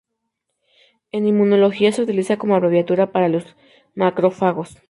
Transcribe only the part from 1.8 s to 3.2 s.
se utiliza como abreviatura